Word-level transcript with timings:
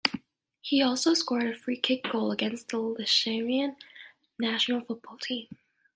He 0.61 0.81
also 0.81 1.13
scored 1.13 1.43
a 1.43 1.55
free-kick 1.55 2.11
goal 2.11 2.31
against 2.31 2.69
the 2.69 2.79
Liechtenstein 2.79 3.75
national 4.39 4.81
football 4.81 5.17
team. 5.17 5.45